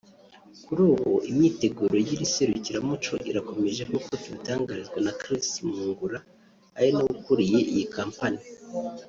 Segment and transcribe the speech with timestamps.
[0.65, 6.19] Kuri ubu imyiteguro y’iri serukiramuco irakomeje nk’uko tubitangarizwa na Chris Mwungura
[6.77, 8.41] ari nawe ukuriye iyi company